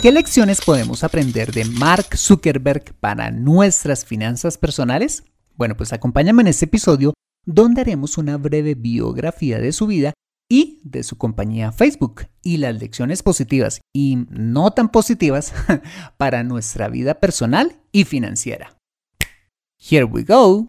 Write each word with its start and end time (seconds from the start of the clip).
¿Qué 0.00 0.12
lecciones 0.12 0.60
podemos 0.60 1.04
aprender 1.04 1.52
de 1.52 1.64
Mark 1.64 2.16
Zuckerberg 2.16 2.94
para 3.00 3.30
nuestras 3.30 4.04
finanzas 4.04 4.58
personales? 4.58 5.24
Bueno, 5.56 5.74
pues 5.74 5.92
acompáñame 5.94 6.42
en 6.42 6.48
este 6.48 6.66
episodio 6.66 7.14
donde 7.46 7.80
haremos 7.80 8.18
una 8.18 8.36
breve 8.36 8.74
biografía 8.74 9.58
de 9.58 9.72
su 9.72 9.86
vida 9.86 10.12
y 10.50 10.80
de 10.84 11.02
su 11.02 11.16
compañía 11.16 11.72
Facebook 11.72 12.26
y 12.42 12.58
las 12.58 12.78
lecciones 12.78 13.22
positivas 13.22 13.80
y 13.94 14.26
no 14.28 14.70
tan 14.70 14.90
positivas 14.90 15.54
para 16.18 16.44
nuestra 16.44 16.88
vida 16.88 17.14
personal 17.14 17.80
y 17.90 18.04
financiera. 18.04 18.76
Here 19.78 20.04
we 20.04 20.24
go. 20.24 20.68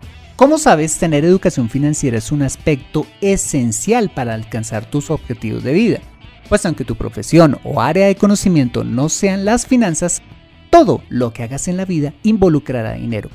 Como 0.35 0.57
sabes, 0.57 0.97
tener 0.97 1.23
educación 1.23 1.69
financiera 1.69 2.17
es 2.17 2.31
un 2.31 2.41
aspecto 2.41 3.05
esencial 3.21 4.09
para 4.09 4.33
alcanzar 4.33 4.89
tus 4.89 5.11
objetivos 5.11 5.63
de 5.63 5.73
vida, 5.73 5.99
pues 6.49 6.65
aunque 6.65 6.85
tu 6.85 6.95
profesión 6.95 7.59
o 7.63 7.81
área 7.81 8.07
de 8.07 8.15
conocimiento 8.15 8.83
no 8.83 9.09
sean 9.09 9.45
las 9.45 9.67
finanzas, 9.67 10.21
todo 10.69 11.03
lo 11.09 11.31
que 11.31 11.43
hagas 11.43 11.67
en 11.67 11.77
la 11.77 11.85
vida 11.85 12.13
involucrará 12.23 12.93
dinero, 12.93 13.29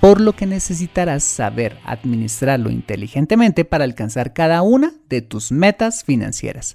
por 0.00 0.20
lo 0.20 0.34
que 0.34 0.46
necesitarás 0.46 1.22
saber 1.22 1.78
administrarlo 1.84 2.70
inteligentemente 2.70 3.64
para 3.64 3.84
alcanzar 3.84 4.32
cada 4.32 4.62
una 4.62 4.94
de 5.08 5.22
tus 5.22 5.52
metas 5.52 6.02
financieras. 6.02 6.74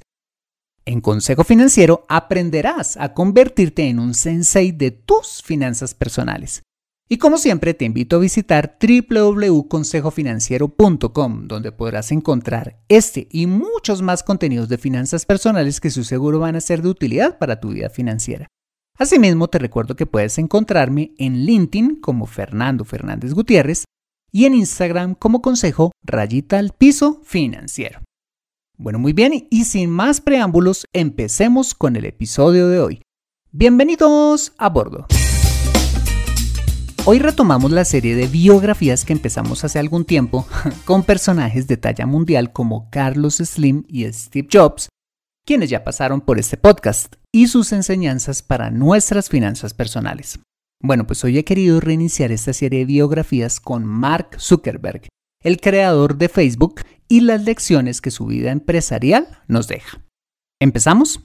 En 0.85 1.01
Consejo 1.01 1.43
Financiero 1.43 2.05
aprenderás 2.09 2.97
a 2.97 3.13
convertirte 3.13 3.87
en 3.87 3.99
un 3.99 4.13
sensei 4.13 4.71
de 4.71 4.91
tus 4.91 5.41
finanzas 5.43 5.93
personales 5.93 6.63
y 7.09 7.17
como 7.17 7.37
siempre 7.37 7.73
te 7.73 7.85
invito 7.85 8.15
a 8.15 8.19
visitar 8.19 8.77
www.consejofinanciero.com 8.81 11.47
donde 11.47 11.71
podrás 11.71 12.11
encontrar 12.11 12.79
este 12.87 13.27
y 13.29 13.47
muchos 13.47 14.01
más 14.01 14.23
contenidos 14.23 14.69
de 14.69 14.77
finanzas 14.77 15.25
personales 15.25 15.81
que 15.81 15.89
su 15.89 16.03
seguro 16.03 16.39
van 16.39 16.55
a 16.55 16.61
ser 16.61 16.81
de 16.81 16.89
utilidad 16.89 17.37
para 17.37 17.59
tu 17.59 17.69
vida 17.69 17.89
financiera. 17.89 18.47
Asimismo 18.97 19.47
te 19.47 19.59
recuerdo 19.59 19.95
que 19.95 20.05
puedes 20.05 20.37
encontrarme 20.37 21.13
en 21.17 21.45
LinkedIn 21.45 21.99
como 21.99 22.25
Fernando 22.25 22.85
Fernández 22.85 23.33
Gutiérrez 23.33 23.85
y 24.31 24.45
en 24.45 24.53
Instagram 24.53 25.15
como 25.15 25.41
Consejo 25.41 25.91
Rayita 26.03 26.59
al 26.59 26.71
Piso 26.71 27.21
Financiero. 27.23 28.01
Bueno, 28.77 28.99
muy 28.99 29.13
bien, 29.13 29.47
y 29.49 29.65
sin 29.65 29.91
más 29.91 30.19
preámbulos, 30.19 30.85
empecemos 30.93 31.75
con 31.75 31.95
el 31.95 32.05
episodio 32.05 32.67
de 32.67 32.79
hoy. 32.79 33.01
Bienvenidos 33.51 34.53
a 34.57 34.69
bordo. 34.69 35.05
Hoy 37.05 37.19
retomamos 37.19 37.69
la 37.69 37.83
serie 37.83 38.15
de 38.15 38.27
biografías 38.27 39.03
que 39.03 39.11
empezamos 39.11 39.65
hace 39.65 39.77
algún 39.77 40.05
tiempo 40.05 40.47
con 40.85 41.03
personajes 41.03 41.67
de 41.67 41.75
talla 41.75 42.05
mundial 42.05 42.53
como 42.53 42.89
Carlos 42.91 43.35
Slim 43.35 43.83
y 43.89 44.05
Steve 44.13 44.47
Jobs, 44.49 44.87
quienes 45.45 45.69
ya 45.69 45.83
pasaron 45.83 46.21
por 46.21 46.39
este 46.39 46.55
podcast, 46.55 47.15
y 47.29 47.47
sus 47.47 47.73
enseñanzas 47.73 48.41
para 48.41 48.71
nuestras 48.71 49.27
finanzas 49.27 49.73
personales. 49.73 50.39
Bueno, 50.81 51.05
pues 51.05 51.21
hoy 51.25 51.37
he 51.37 51.43
querido 51.43 51.81
reiniciar 51.81 52.31
esta 52.31 52.53
serie 52.53 52.79
de 52.79 52.85
biografías 52.85 53.59
con 53.59 53.83
Mark 53.83 54.39
Zuckerberg, 54.39 55.09
el 55.41 55.59
creador 55.59 56.17
de 56.17 56.29
Facebook, 56.29 56.83
y 57.09 57.19
las 57.19 57.43
lecciones 57.43 57.99
que 57.99 58.11
su 58.11 58.27
vida 58.27 58.51
empresarial 58.51 59.27
nos 59.49 59.67
deja. 59.67 60.01
¿Empezamos? 60.61 61.19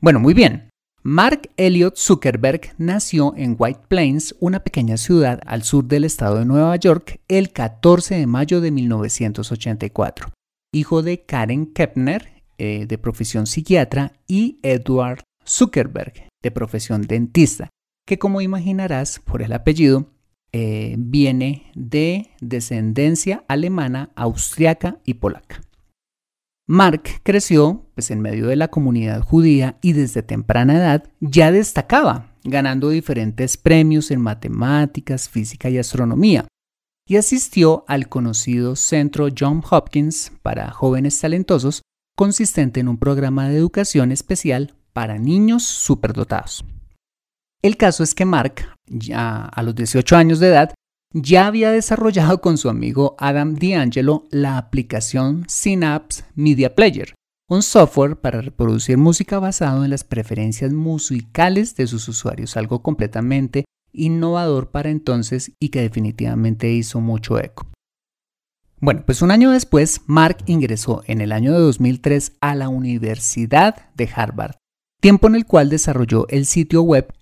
Bueno, 0.00 0.20
muy 0.20 0.34
bien. 0.34 0.67
Mark 1.04 1.50
Elliot 1.56 1.96
Zuckerberg 1.96 2.74
nació 2.76 3.32
en 3.36 3.54
White 3.56 3.82
Plains, 3.86 4.34
una 4.40 4.64
pequeña 4.64 4.96
ciudad 4.96 5.40
al 5.46 5.62
sur 5.62 5.84
del 5.84 6.02
estado 6.02 6.40
de 6.40 6.44
Nueva 6.44 6.74
York, 6.74 7.20
el 7.28 7.52
14 7.52 8.16
de 8.16 8.26
mayo 8.26 8.60
de 8.60 8.72
1984, 8.72 10.32
hijo 10.72 11.02
de 11.02 11.24
Karen 11.24 11.66
Kepner, 11.72 12.42
eh, 12.58 12.86
de 12.88 12.98
profesión 12.98 13.46
psiquiatra, 13.46 14.12
y 14.26 14.58
Edward 14.64 15.22
Zuckerberg, 15.46 16.26
de 16.42 16.50
profesión 16.50 17.02
dentista, 17.02 17.70
que 18.04 18.18
como 18.18 18.40
imaginarás 18.40 19.20
por 19.20 19.40
el 19.42 19.52
apellido, 19.52 20.10
eh, 20.52 20.96
viene 20.98 21.70
de 21.76 22.30
descendencia 22.40 23.44
alemana, 23.46 24.10
austriaca 24.16 24.98
y 25.04 25.14
polaca. 25.14 25.60
Mark 26.70 27.22
creció 27.22 27.86
pues, 27.94 28.10
en 28.10 28.20
medio 28.20 28.48
de 28.48 28.56
la 28.56 28.68
comunidad 28.68 29.22
judía 29.22 29.78
y 29.80 29.94
desde 29.94 30.22
temprana 30.22 30.76
edad 30.76 31.10
ya 31.18 31.50
destacaba, 31.50 32.34
ganando 32.44 32.90
diferentes 32.90 33.56
premios 33.56 34.10
en 34.10 34.20
matemáticas, 34.20 35.30
física 35.30 35.70
y 35.70 35.78
astronomía, 35.78 36.46
y 37.08 37.16
asistió 37.16 37.86
al 37.88 38.10
conocido 38.10 38.76
Centro 38.76 39.28
John 39.36 39.62
Hopkins 39.68 40.30
para 40.42 40.70
jóvenes 40.70 41.18
talentosos, 41.18 41.80
consistente 42.14 42.80
en 42.80 42.88
un 42.88 42.98
programa 42.98 43.48
de 43.48 43.56
educación 43.56 44.12
especial 44.12 44.74
para 44.92 45.16
niños 45.16 45.62
superdotados. 45.62 46.66
El 47.62 47.78
caso 47.78 48.02
es 48.02 48.14
que 48.14 48.26
Mark, 48.26 48.76
ya 48.86 49.46
a 49.46 49.62
los 49.62 49.74
18 49.74 50.16
años 50.16 50.38
de 50.38 50.48
edad, 50.48 50.74
ya 51.12 51.46
había 51.46 51.70
desarrollado 51.70 52.40
con 52.40 52.58
su 52.58 52.68
amigo 52.68 53.16
Adam 53.18 53.54
D'Angelo 53.54 54.24
la 54.30 54.58
aplicación 54.58 55.44
Synapse 55.48 56.24
Media 56.34 56.74
Player, 56.74 57.14
un 57.48 57.62
software 57.62 58.16
para 58.16 58.42
reproducir 58.42 58.98
música 58.98 59.38
basado 59.38 59.84
en 59.84 59.90
las 59.90 60.04
preferencias 60.04 60.72
musicales 60.72 61.76
de 61.76 61.86
sus 61.86 62.08
usuarios, 62.08 62.56
algo 62.56 62.82
completamente 62.82 63.64
innovador 63.92 64.70
para 64.70 64.90
entonces 64.90 65.52
y 65.58 65.70
que 65.70 65.80
definitivamente 65.80 66.70
hizo 66.70 67.00
mucho 67.00 67.38
eco. 67.38 67.66
Bueno, 68.80 69.02
pues 69.04 69.22
un 69.22 69.30
año 69.32 69.50
después, 69.50 70.02
Mark 70.06 70.38
ingresó 70.46 71.02
en 71.06 71.20
el 71.20 71.32
año 71.32 71.52
de 71.52 71.58
2003 71.58 72.34
a 72.40 72.54
la 72.54 72.68
Universidad 72.68 73.90
de 73.96 74.08
Harvard, 74.14 74.56
tiempo 75.00 75.26
en 75.26 75.34
el 75.34 75.46
cual 75.46 75.68
desarrolló 75.68 76.28
el 76.28 76.46
sitio 76.46 76.82
web 76.82 77.12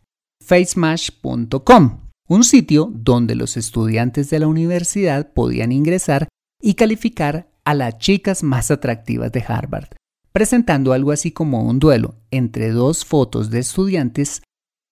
facemash.com, 0.44 2.05
un 2.28 2.44
sitio 2.44 2.90
donde 2.92 3.34
los 3.34 3.56
estudiantes 3.56 4.30
de 4.30 4.40
la 4.40 4.48
universidad 4.48 5.32
podían 5.32 5.72
ingresar 5.72 6.28
y 6.60 6.74
calificar 6.74 7.48
a 7.64 7.74
las 7.74 7.98
chicas 7.98 8.42
más 8.42 8.70
atractivas 8.70 9.32
de 9.32 9.44
Harvard, 9.46 9.88
presentando 10.32 10.92
algo 10.92 11.12
así 11.12 11.32
como 11.32 11.62
un 11.62 11.78
duelo 11.78 12.16
entre 12.30 12.70
dos 12.70 13.04
fotos 13.04 13.50
de 13.50 13.60
estudiantes 13.60 14.42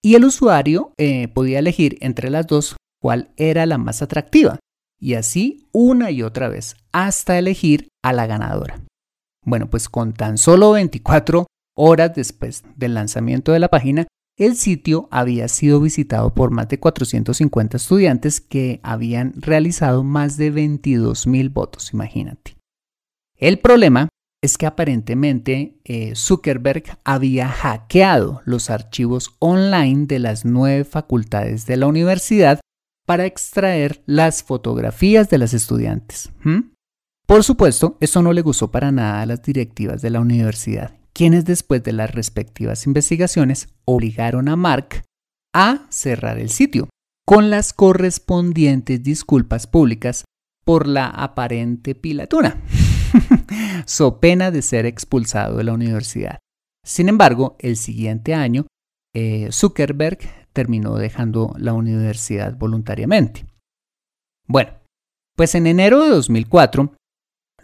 y 0.02 0.16
el 0.16 0.24
usuario 0.24 0.92
eh, 0.98 1.28
podía 1.28 1.58
elegir 1.58 1.96
entre 2.00 2.30
las 2.30 2.46
dos 2.46 2.76
cuál 3.00 3.30
era 3.36 3.64
la 3.66 3.78
más 3.78 4.02
atractiva, 4.02 4.58
y 5.00 5.14
así 5.14 5.66
una 5.72 6.10
y 6.10 6.22
otra 6.22 6.48
vez, 6.48 6.76
hasta 6.92 7.38
elegir 7.38 7.88
a 8.02 8.12
la 8.12 8.26
ganadora. 8.26 8.80
Bueno, 9.44 9.68
pues 9.68 9.88
con 9.88 10.12
tan 10.12 10.38
solo 10.38 10.72
24 10.72 11.46
horas 11.76 12.14
después 12.14 12.64
del 12.76 12.94
lanzamiento 12.94 13.52
de 13.52 13.58
la 13.58 13.68
página, 13.68 14.06
el 14.36 14.56
sitio 14.56 15.08
había 15.10 15.48
sido 15.48 15.80
visitado 15.80 16.34
por 16.34 16.50
más 16.50 16.68
de 16.68 16.80
450 16.80 17.76
estudiantes 17.76 18.40
que 18.40 18.80
habían 18.82 19.32
realizado 19.36 20.02
más 20.02 20.36
de 20.36 20.52
22.000 20.52 21.52
votos, 21.52 21.92
imagínate. 21.92 22.56
El 23.36 23.58
problema 23.58 24.08
es 24.42 24.58
que 24.58 24.66
aparentemente 24.66 25.80
eh, 25.84 26.12
Zuckerberg 26.14 26.98
había 27.04 27.48
hackeado 27.48 28.42
los 28.44 28.70
archivos 28.70 29.34
online 29.38 30.06
de 30.06 30.18
las 30.18 30.44
nueve 30.44 30.84
facultades 30.84 31.64
de 31.66 31.78
la 31.78 31.86
universidad 31.86 32.60
para 33.06 33.26
extraer 33.26 34.02
las 34.06 34.42
fotografías 34.42 35.30
de 35.30 35.38
las 35.38 35.54
estudiantes. 35.54 36.30
Por 37.26 37.42
supuesto, 37.42 37.96
esto 38.00 38.22
no 38.22 38.32
le 38.32 38.42
gustó 38.42 38.70
para 38.70 38.92
nada 38.92 39.22
a 39.22 39.26
las 39.26 39.42
directivas 39.42 40.02
de 40.02 40.10
la 40.10 40.20
universidad, 40.20 40.94
quienes 41.14 41.44
después 41.44 41.82
de 41.82 41.92
las 41.92 42.14
respectivas 42.14 42.86
investigaciones 42.86 43.68
obligaron 43.84 44.48
a 44.48 44.56
Mark 44.56 45.04
a 45.54 45.86
cerrar 45.88 46.38
el 46.38 46.50
sitio, 46.50 46.88
con 47.24 47.48
las 47.48 47.72
correspondientes 47.72 49.02
disculpas 49.02 49.66
públicas 49.66 50.24
por 50.64 50.86
la 50.86 51.06
aparente 51.06 51.94
pilatura, 51.94 52.60
so 53.86 54.18
pena 54.18 54.50
de 54.50 54.62
ser 54.62 54.86
expulsado 54.86 55.58
de 55.58 55.64
la 55.64 55.72
universidad. 55.72 56.40
Sin 56.84 57.08
embargo, 57.08 57.56
el 57.60 57.76
siguiente 57.76 58.34
año, 58.34 58.66
eh, 59.14 59.48
Zuckerberg 59.52 60.18
terminó 60.52 60.96
dejando 60.96 61.54
la 61.58 61.72
universidad 61.72 62.56
voluntariamente. 62.56 63.46
Bueno, 64.46 64.72
pues 65.36 65.54
en 65.54 65.66
enero 65.66 66.02
de 66.02 66.10
2004, 66.10 66.94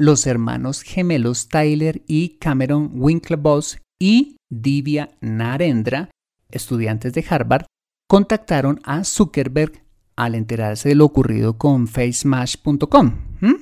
los 0.00 0.26
hermanos 0.26 0.80
gemelos 0.80 1.48
Tyler 1.48 2.02
y 2.06 2.38
Cameron 2.38 2.90
Winklevoss 2.94 3.82
y 4.00 4.38
Divya 4.48 5.10
Narendra, 5.20 6.08
estudiantes 6.50 7.12
de 7.12 7.22
Harvard, 7.28 7.66
contactaron 8.08 8.80
a 8.84 9.04
Zuckerberg 9.04 9.84
al 10.16 10.36
enterarse 10.36 10.88
de 10.88 10.94
lo 10.94 11.04
ocurrido 11.04 11.58
con 11.58 11.86
FaceMash.com, 11.86 13.12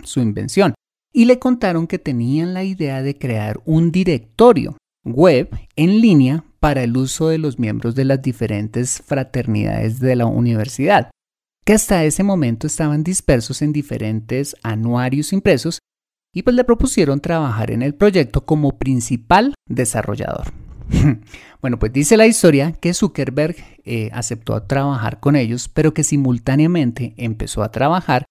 su 0.05 0.20
invención, 0.20 0.75
y 1.12 1.25
le 1.25 1.40
contaron 1.40 1.88
que 1.88 1.99
tenían 1.99 2.55
la 2.55 2.62
idea 2.62 3.02
de 3.02 3.19
crear 3.19 3.61
un 3.64 3.91
directorio 3.91 4.76
web 5.05 5.50
en 5.75 6.00
línea 6.00 6.44
para 6.61 6.84
el 6.84 6.96
uso 6.96 7.29
de 7.29 7.38
los 7.38 7.58
miembros 7.58 7.96
de 7.96 8.05
las 8.05 8.23
diferentes 8.23 9.02
fraternidades 9.05 9.99
de 9.99 10.14
la 10.14 10.26
universidad, 10.26 11.11
que 11.64 11.73
hasta 11.73 12.05
ese 12.05 12.23
momento 12.23 12.69
estaban 12.69 13.02
dispersos 13.02 13.61
en 13.61 13.73
diferentes 13.73 14.55
anuarios 14.62 15.32
impresos 15.32 15.81
y 16.35 16.43
pues 16.43 16.55
le 16.55 16.65
propusieron 16.65 17.21
trabajar 17.21 17.71
en 17.71 17.83
el 17.83 17.95
proyecto 17.95 18.45
como 18.45 18.79
principal 18.79 19.55
desarrollador. 19.67 20.53
bueno, 21.61 21.79
pues 21.79 21.93
dice 21.93 22.17
la 22.17 22.27
historia 22.27 22.73
que 22.73 22.95
Zuckerberg 22.95 23.57
eh, 23.85 24.11
aceptó 24.13 24.63
trabajar 24.63 25.21
con 25.21 25.37
ellos, 25.37 25.69
pero 25.69 25.95
que 25.95 26.05
simultáneamente 26.05 27.15
empezó 27.17 27.63
a 27.63 27.71
trabajar 27.71 28.25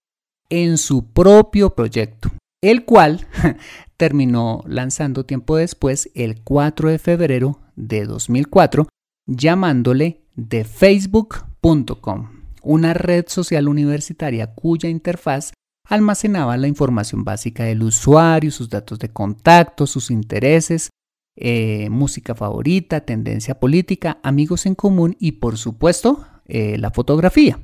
en 0.50 0.78
su 0.78 1.12
propio 1.12 1.74
proyecto, 1.74 2.30
el 2.62 2.84
cual 2.84 3.26
terminó 3.96 4.62
lanzando 4.66 5.24
tiempo 5.24 5.56
después, 5.56 6.10
el 6.14 6.42
4 6.42 6.90
de 6.90 6.98
febrero 6.98 7.60
de 7.76 8.04
2004, 8.04 8.88
llamándole 9.26 10.22
thefacebook.com, 10.48 12.30
una 12.62 12.94
red 12.94 13.26
social 13.28 13.68
universitaria 13.68 14.54
cuya 14.54 14.88
interfaz 14.88 15.52
almacenaba 15.88 16.56
la 16.58 16.68
información 16.68 17.24
básica 17.24 17.64
del 17.64 17.82
usuario, 17.82 18.50
sus 18.50 18.68
datos 18.68 18.98
de 18.98 19.08
contacto, 19.08 19.86
sus 19.86 20.10
intereses, 20.10 20.90
eh, 21.34 21.88
música 21.88 22.34
favorita, 22.34 23.00
tendencia 23.00 23.58
política, 23.58 24.18
amigos 24.22 24.66
en 24.66 24.74
común 24.74 25.16
y 25.18 25.32
por 25.32 25.56
supuesto 25.56 26.26
eh, 26.46 26.76
la 26.78 26.90
fotografía. 26.90 27.58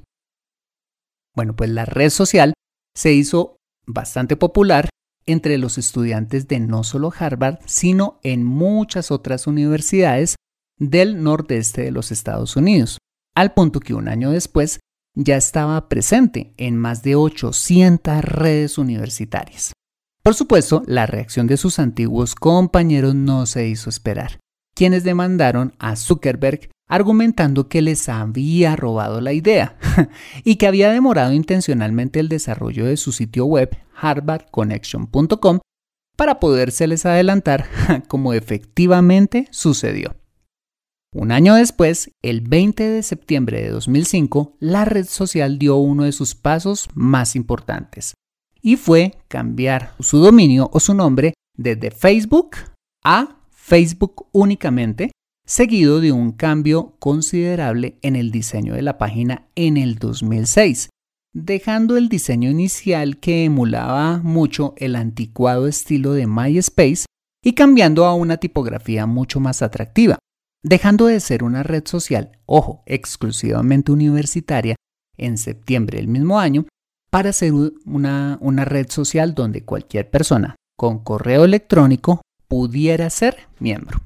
Bueno, 1.35 1.55
pues 1.55 1.71
la 1.71 1.85
red 1.85 2.11
social 2.11 2.55
se 2.97 3.13
hizo 3.13 3.57
bastante 3.87 4.37
popular 4.37 4.89
entre 5.27 5.59
los 5.59 5.77
estudiantes 5.77 6.49
de 6.49 6.61
no 6.61 6.85
solo 6.85 7.13
Harvard, 7.17 7.59
sino 7.67 8.21
en 8.23 8.45
muchas 8.45 9.11
otras 9.11 9.47
universidades 9.47 10.37
del 10.79 11.23
nordeste 11.23 11.83
de 11.83 11.91
los 11.91 12.11
Estados 12.11 12.57
Unidos, 12.57 12.99
al 13.35 13.53
punto 13.53 13.81
que 13.81 13.95
un 13.95 14.09
año 14.09 14.31
después 14.31 14.81
ya 15.15 15.37
estaba 15.37 15.89
presente 15.89 16.53
en 16.57 16.77
más 16.77 17.03
de 17.03 17.15
800 17.15 18.23
redes 18.25 18.79
universitarias. 18.79 19.73
Por 20.23 20.35
supuesto, 20.35 20.83
la 20.87 21.07
reacción 21.07 21.47
de 21.47 21.57
sus 21.57 21.79
antiguos 21.79 22.35
compañeros 22.35 23.15
no 23.15 23.47
se 23.47 23.69
hizo 23.69 23.91
esperar, 23.91 24.41
quienes 24.75 25.05
demandaron 25.05 25.75
a 25.79 25.97
Zuckerberg 25.97 26.71
argumentando 26.89 27.69
que 27.69 27.83
les 27.83 28.09
había 28.09 28.77
robado 28.77 29.21
la 29.21 29.33
idea 29.33 29.77
y 30.45 30.57
que 30.57 30.67
había 30.67 30.91
demorado 30.91 31.33
intencionalmente 31.33 32.21
el 32.21 32.29
desarrollo 32.29 32.87
de 32.87 32.97
su 32.97 33.13
sitio 33.13 33.47
web 33.47 33.77
harvardconnection.com 33.97 35.61
para 36.17 36.41
podérseles 36.41 37.07
adelantar 37.07 37.67
como 38.09 38.33
efectivamente 38.33 39.49
sucedió. 39.51 40.17
Un 41.15 41.31
año 41.31 41.55
después, 41.55 42.11
el 42.23 42.41
20 42.41 42.89
de 42.89 43.03
septiembre 43.05 43.63
de 43.63 43.71
2005, 43.71 44.57
la 44.59 44.85
red 44.85 45.07
social 45.07 45.61
dio 45.61 45.77
uno 45.77 46.03
de 46.03 46.11
sus 46.11 46.35
pasos 46.35 46.89
más 46.95 47.37
importantes 47.37 48.15
y 48.61 48.75
fue 48.75 49.15
cambiar 49.29 49.95
su 50.01 50.19
dominio 50.19 50.69
o 50.73 50.81
su 50.81 50.93
nombre 50.93 51.35
desde 51.57 51.93
Facebook 51.93 52.57
a 53.05 53.37
Facebook 53.53 54.27
únicamente, 54.33 55.13
seguido 55.47 56.01
de 56.01 56.11
un 56.11 56.33
cambio 56.33 56.97
considerable 56.99 57.97
en 58.03 58.17
el 58.17 58.33
diseño 58.33 58.75
de 58.75 58.83
la 58.83 58.99
página 58.99 59.47
en 59.55 59.77
el 59.77 60.01
2006, 60.01 60.89
dejando 61.33 61.97
el 61.97 62.09
diseño 62.09 62.51
inicial 62.51 63.19
que 63.19 63.45
emulaba 63.45 64.19
mucho 64.19 64.75
el 64.79 64.97
anticuado 64.97 65.69
estilo 65.69 66.13
de 66.13 66.27
MySpace 66.27 67.07
y 67.41 67.53
cambiando 67.53 68.05
a 68.05 68.15
una 68.15 68.39
tipografía 68.39 69.07
mucho 69.07 69.39
más 69.39 69.63
atractiva 69.63 70.19
dejando 70.65 71.07
de 71.07 71.21
ser 71.21 71.45
una 71.45 71.63
red 71.63 71.87
social, 71.87 72.33
ojo, 72.47 72.83
exclusivamente 72.87 73.93
universitaria, 73.93 74.75
en 75.17 75.39
septiembre 75.39 75.99
del 75.99 76.09
mismo 76.09 76.41
año, 76.41 76.67
para 77.11 77.33
ser 77.33 77.53
una, 77.85 78.39
una 78.41 78.65
red 78.65 78.91
social 78.91 79.35
donde 79.35 79.65
cualquier 79.65 80.11
persona 80.11 80.57
con 80.77 81.05
correo 81.05 81.45
electrónico 81.45 82.23
pudiera 82.49 83.09
ser 83.11 83.47
miembro. 83.61 84.01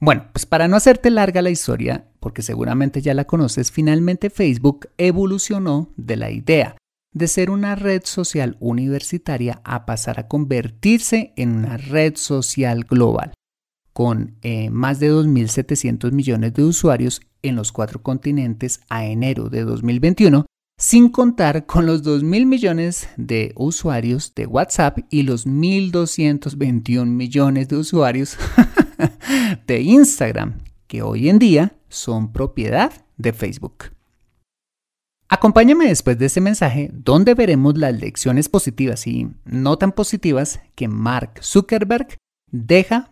Bueno, 0.00 0.26
pues 0.32 0.46
para 0.46 0.66
no 0.66 0.76
hacerte 0.76 1.10
larga 1.10 1.42
la 1.42 1.50
historia, 1.50 2.08
porque 2.18 2.42
seguramente 2.42 3.02
ya 3.02 3.14
la 3.14 3.26
conoces, 3.26 3.70
finalmente 3.70 4.30
Facebook 4.30 4.88
evolucionó 4.98 5.90
de 5.96 6.16
la 6.16 6.30
idea 6.30 6.76
de 7.14 7.28
ser 7.28 7.50
una 7.50 7.76
red 7.76 8.02
social 8.04 8.56
universitaria 8.58 9.60
a 9.64 9.84
pasar 9.86 10.18
a 10.18 10.26
convertirse 10.26 11.34
en 11.36 11.54
una 11.54 11.76
red 11.76 12.16
social 12.16 12.84
global 12.84 13.34
con 13.92 14.36
eh, 14.42 14.70
más 14.70 15.00
de 15.00 15.12
2.700 15.12 16.12
millones 16.12 16.54
de 16.54 16.64
usuarios 16.64 17.20
en 17.42 17.56
los 17.56 17.72
cuatro 17.72 18.02
continentes 18.02 18.80
a 18.88 19.04
enero 19.04 19.48
de 19.48 19.64
2021, 19.64 20.46
sin 20.78 21.10
contar 21.10 21.66
con 21.66 21.86
los 21.86 22.02
2.000 22.02 22.46
millones 22.46 23.08
de 23.16 23.52
usuarios 23.56 24.34
de 24.34 24.46
WhatsApp 24.46 24.98
y 25.10 25.22
los 25.22 25.46
1.221 25.46 27.06
millones 27.06 27.68
de 27.68 27.76
usuarios 27.76 28.36
de 29.66 29.80
Instagram, 29.80 30.58
que 30.86 31.02
hoy 31.02 31.28
en 31.28 31.38
día 31.38 31.76
son 31.88 32.32
propiedad 32.32 32.92
de 33.16 33.32
Facebook. 33.32 33.92
Acompáñame 35.28 35.86
después 35.86 36.18
de 36.18 36.26
este 36.26 36.42
mensaje 36.42 36.90
donde 36.92 37.34
veremos 37.34 37.78
las 37.78 37.98
lecciones 37.98 38.50
positivas 38.50 39.06
y 39.06 39.28
no 39.46 39.78
tan 39.78 39.92
positivas 39.92 40.60
que 40.74 40.88
Mark 40.88 41.42
Zuckerberg 41.42 42.18
deja 42.50 43.11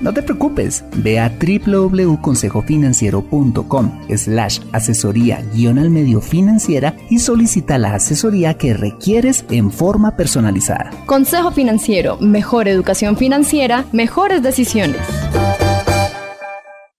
no 0.00 0.12
te 0.12 0.22
preocupes, 0.22 0.84
ve 0.96 1.18
a 1.18 1.28
www.consejofinanciero.com 1.28 4.00
slash 4.16 4.60
asesoría 4.72 5.44
guion 5.54 5.78
al 5.78 5.90
medio 5.90 6.20
financiera 6.20 6.96
y 7.10 7.18
solicita 7.18 7.78
la 7.78 7.94
asesoría 7.94 8.54
que 8.54 8.74
requieres 8.74 9.44
en 9.50 9.70
forma 9.70 10.16
personalizada. 10.16 10.90
Consejo 11.06 11.52
Financiero, 11.52 12.16
mejor 12.18 12.68
educación 12.68 13.16
financiera, 13.16 13.86
mejores 13.92 14.42
decisiones. 14.42 15.00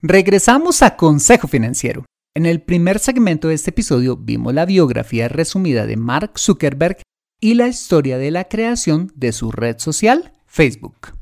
Regresamos 0.01 0.81
a 0.81 0.95
Consejo 0.95 1.47
Financiero. 1.47 2.05
En 2.35 2.45
el 2.45 2.61
primer 2.61 2.99
segmento 2.99 3.47
de 3.47 3.55
este 3.55 3.71
episodio 3.71 4.17
vimos 4.17 4.53
la 4.53 4.65
biografía 4.65 5.29
resumida 5.29 5.87
de 5.87 5.97
Mark 5.97 6.37
Zuckerberg 6.37 6.97
y 7.39 7.55
la 7.55 7.67
historia 7.67 8.17
de 8.17 8.29
la 8.29 8.45
creación 8.45 9.11
de 9.15 9.31
su 9.31 9.51
red 9.51 9.79
social, 9.79 10.33
Facebook. 10.45 11.13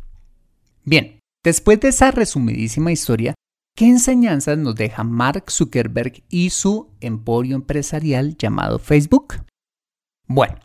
Bien, 0.83 1.19
Después 1.43 1.77
de 1.81 1.89
esa 1.89 2.09
resumidísima 2.11 2.93
historia, 2.93 3.35
¿qué 3.75 3.85
enseñanzas 3.85 4.57
nos 4.57 4.75
deja 4.75 5.03
Mark 5.03 5.51
Zuckerberg 5.51 6.23
y 6.29 6.51
su 6.51 6.91
emporio 7.01 7.57
empresarial 7.57 8.37
llamado 8.37 8.79
Facebook? 8.79 9.43
Bueno, 10.25 10.55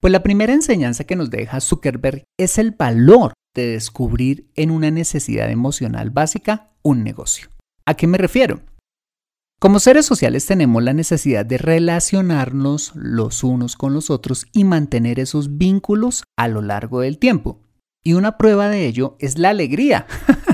pues 0.00 0.12
la 0.12 0.22
primera 0.22 0.54
enseñanza 0.54 1.04
que 1.04 1.14
nos 1.16 1.30
deja 1.30 1.60
Zuckerberg 1.60 2.24
es 2.38 2.56
el 2.56 2.70
valor 2.70 3.34
de 3.54 3.66
descubrir 3.66 4.50
en 4.54 4.70
una 4.70 4.90
necesidad 4.90 5.50
emocional 5.50 6.08
básica 6.08 6.72
un 6.82 7.04
negocio. 7.04 7.48
¿A 7.84 7.94
qué 7.94 8.06
me 8.06 8.16
refiero? 8.16 8.62
Como 9.60 9.78
seres 9.78 10.06
sociales 10.06 10.46
tenemos 10.46 10.82
la 10.82 10.94
necesidad 10.94 11.44
de 11.44 11.58
relacionarnos 11.58 12.92
los 12.94 13.44
unos 13.44 13.76
con 13.76 13.92
los 13.92 14.08
otros 14.08 14.46
y 14.52 14.64
mantener 14.64 15.20
esos 15.20 15.58
vínculos 15.58 16.24
a 16.36 16.48
lo 16.48 16.62
largo 16.62 17.00
del 17.00 17.18
tiempo. 17.18 17.63
Y 18.04 18.12
una 18.12 18.36
prueba 18.36 18.68
de 18.68 18.86
ello 18.86 19.16
es 19.18 19.38
la 19.38 19.50
alegría 19.50 20.06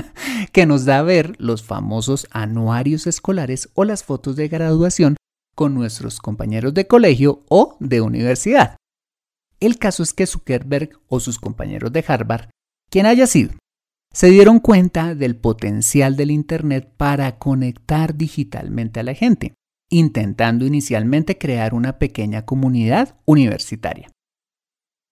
que 0.53 0.65
nos 0.65 0.85
da 0.85 1.01
ver 1.01 1.35
los 1.37 1.63
famosos 1.63 2.27
anuarios 2.31 3.07
escolares 3.07 3.69
o 3.73 3.83
las 3.83 4.05
fotos 4.05 4.37
de 4.37 4.47
graduación 4.47 5.17
con 5.53 5.73
nuestros 5.73 6.19
compañeros 6.19 6.73
de 6.73 6.87
colegio 6.87 7.43
o 7.49 7.75
de 7.81 7.99
universidad. 7.99 8.77
El 9.59 9.77
caso 9.77 10.01
es 10.01 10.13
que 10.13 10.25
Zuckerberg 10.25 10.91
o 11.07 11.19
sus 11.19 11.39
compañeros 11.39 11.91
de 11.91 12.03
Harvard, 12.07 12.49
quien 12.89 13.05
haya 13.05 13.27
sido, 13.27 13.51
se 14.13 14.29
dieron 14.29 14.59
cuenta 14.59 15.13
del 15.13 15.35
potencial 15.35 16.15
del 16.15 16.31
Internet 16.31 16.91
para 16.97 17.37
conectar 17.37 18.15
digitalmente 18.15 19.01
a 19.01 19.03
la 19.03 19.13
gente, 19.13 19.53
intentando 19.89 20.65
inicialmente 20.65 21.37
crear 21.37 21.73
una 21.73 21.99
pequeña 21.99 22.45
comunidad 22.45 23.15
universitaria. 23.25 24.09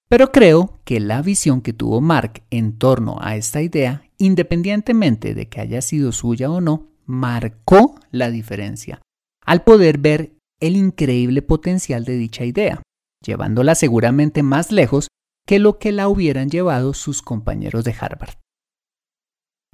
Pero 0.10 0.32
creo 0.32 0.80
que 0.86 1.00
la 1.00 1.22
visión 1.22 1.62
que 1.62 1.72
tuvo 1.72 2.01
Mark 2.01 2.42
en 2.50 2.78
torno 2.80 3.18
a 3.22 3.36
esta 3.36 3.62
idea, 3.62 4.10
independientemente 4.18 5.36
de 5.36 5.48
que 5.48 5.62
haya 5.62 5.82
sido 5.84 6.12
suya 6.12 6.50
o 6.50 6.62
no, 6.62 6.88
marcó 7.06 7.96
la 8.12 8.32
diferencia 8.32 9.01
al 9.46 9.63
poder 9.63 10.00
ver 10.00 10.34
el 10.60 10.75
increíble 10.75 11.42
potencial 11.42 12.06
de 12.06 12.18
dicha 12.18 12.44
idea, 12.44 12.82
llevándola 13.25 13.75
seguramente 13.75 14.44
más 14.44 14.72
lejos 14.72 15.08
que 15.48 15.60
lo 15.60 15.80
que 15.80 15.92
la 15.92 16.08
hubieran 16.08 16.50
llevado 16.50 16.94
sus 16.94 17.22
compañeros 17.22 17.84
de 17.84 17.96
Harvard. 18.00 18.36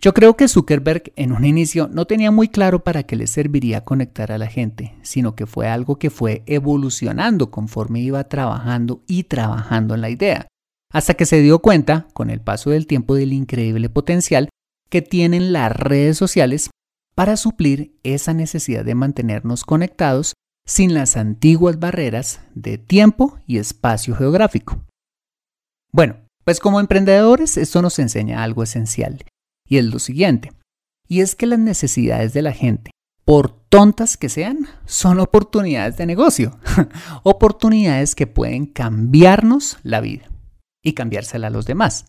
Yo 0.05 0.13
creo 0.13 0.37
que 0.37 0.47
Zuckerberg 0.47 1.11
en 1.15 1.31
un 1.31 1.45
inicio 1.45 1.89
no 1.91 2.05
tenía 2.05 2.29
muy 2.29 2.47
claro 2.47 2.83
para 2.83 3.01
qué 3.01 3.15
le 3.15 3.25
serviría 3.25 3.83
conectar 3.83 4.31
a 4.31 4.37
la 4.37 4.45
gente, 4.45 4.93
sino 5.01 5.35
que 5.35 5.47
fue 5.47 5.67
algo 5.67 5.97
que 5.97 6.11
fue 6.11 6.43
evolucionando 6.45 7.49
conforme 7.49 8.01
iba 8.01 8.23
trabajando 8.25 9.01
y 9.07 9.23
trabajando 9.23 9.95
en 9.95 10.01
la 10.01 10.11
idea, 10.11 10.45
hasta 10.93 11.15
que 11.15 11.25
se 11.25 11.41
dio 11.41 11.57
cuenta, 11.57 12.07
con 12.13 12.29
el 12.29 12.39
paso 12.39 12.69
del 12.69 12.85
tiempo, 12.85 13.15
del 13.15 13.33
increíble 13.33 13.89
potencial 13.89 14.49
que 14.91 15.01
tienen 15.01 15.51
las 15.51 15.71
redes 15.71 16.19
sociales 16.19 16.69
para 17.15 17.35
suplir 17.35 17.97
esa 18.03 18.35
necesidad 18.35 18.85
de 18.85 18.93
mantenernos 18.93 19.63
conectados 19.63 20.35
sin 20.67 20.93
las 20.93 21.17
antiguas 21.17 21.79
barreras 21.79 22.41
de 22.53 22.77
tiempo 22.77 23.39
y 23.47 23.57
espacio 23.57 24.15
geográfico. 24.15 24.85
Bueno, 25.91 26.17
pues 26.43 26.59
como 26.59 26.79
emprendedores 26.79 27.57
esto 27.57 27.81
nos 27.81 27.97
enseña 27.97 28.43
algo 28.43 28.61
esencial, 28.61 29.25
y 29.67 29.77
es 29.77 29.85
lo 29.85 29.99
siguiente, 29.99 30.51
y 31.07 31.21
es 31.21 31.35
que 31.35 31.45
las 31.45 31.59
necesidades 31.59 32.33
de 32.33 32.41
la 32.41 32.51
gente, 32.51 32.91
por 33.23 33.51
tontas 33.69 34.17
que 34.17 34.29
sean, 34.29 34.67
son 34.85 35.19
oportunidades 35.19 35.97
de 35.97 36.05
negocio, 36.05 36.59
oportunidades 37.23 38.15
que 38.15 38.27
pueden 38.27 38.65
cambiarnos 38.65 39.77
la 39.83 40.01
vida 40.01 40.29
y 40.83 40.93
cambiársela 40.93 41.47
a 41.47 41.51
los 41.51 41.65
demás. 41.65 42.05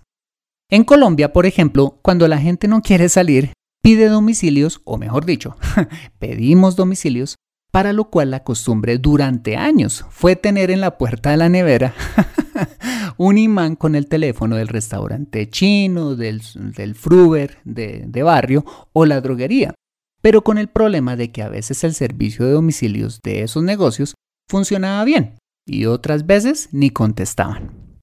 En 0.71 0.85
Colombia, 0.85 1.33
por 1.33 1.47
ejemplo, 1.47 1.99
cuando 2.03 2.29
la 2.29 2.39
gente 2.39 2.69
no 2.69 2.83
quiere 2.83 3.09
salir, 3.09 3.53
pide 3.83 4.09
domicilios, 4.09 4.81
o 4.85 4.99
mejor 4.99 5.25
dicho, 5.25 5.57
pedimos 6.19 6.77
domicilios, 6.77 7.37
para 7.77 7.93
lo 7.93 8.09
cual 8.09 8.31
la 8.31 8.43
costumbre 8.43 8.97
durante 8.97 9.55
años 9.55 10.07
fue 10.09 10.35
tener 10.35 10.71
en 10.71 10.81
la 10.81 10.97
puerta 10.97 11.33
de 11.33 11.37
la 11.37 11.51
nevera 11.51 11.93
un 13.19 13.37
imán 13.37 13.77
con 13.77 13.95
el 13.95 14.09
teléfono 14.09 14.57
del 14.57 14.69
restaurante 14.69 15.51
chino, 15.51 16.17
del, 16.17 16.41
del 16.75 16.95
fruber 16.95 17.59
de, 17.65 18.05
de 18.09 18.23
barrio 18.23 18.65
o 18.95 19.05
la 19.05 19.21
droguería, 19.21 19.75
pero 20.23 20.43
con 20.43 20.57
el 20.57 20.69
problema 20.69 21.17
de 21.17 21.31
que 21.33 21.43
a 21.43 21.51
veces 21.51 21.85
el 21.85 21.93
servicio 21.93 22.47
de 22.47 22.53
domicilios 22.53 23.21
de 23.21 23.43
esos 23.43 23.63
negocios 23.63 24.15
funcionaba 24.49 25.05
bien 25.05 25.35
y 25.67 25.85
otras 25.85 26.25
veces 26.25 26.71
ni 26.73 26.89
contestaban. 26.89 28.01